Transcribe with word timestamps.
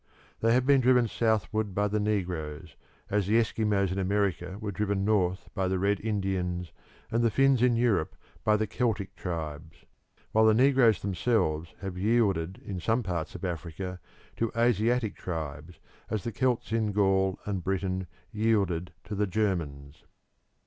They 0.39 0.51
have 0.55 0.65
been 0.65 0.81
driven 0.81 1.07
southward 1.07 1.75
by 1.75 1.87
the 1.87 1.99
negroes, 1.99 2.75
as 3.11 3.27
the 3.27 3.35
Eskimos 3.35 3.91
in 3.91 3.99
America 3.99 4.57
were 4.59 4.71
driven 4.71 5.05
north 5.05 5.47
by 5.53 5.67
the 5.67 5.77
Red 5.77 5.99
Indians 5.99 6.71
and 7.11 7.23
the 7.23 7.29
Finns 7.29 7.61
in 7.61 7.75
Europe 7.75 8.15
by 8.43 8.57
the 8.57 8.65
Celtic 8.65 9.15
tribes, 9.15 9.85
while 10.31 10.45
the 10.47 10.55
negroes 10.55 11.03
themselves 11.03 11.75
have 11.81 11.99
yielded 11.99 12.57
in 12.65 12.79
some 12.79 13.03
parts 13.03 13.35
of 13.35 13.45
Africa 13.45 13.99
to 14.37 14.51
Asiatic 14.57 15.15
tribes, 15.17 15.79
as 16.09 16.23
the 16.23 16.31
Celts 16.31 16.71
in 16.71 16.93
Gaul 16.93 17.37
and 17.45 17.63
Britain 17.63 18.07
yielded 18.31 18.93
to 19.03 19.13
the 19.13 19.27
Germans. 19.27 20.05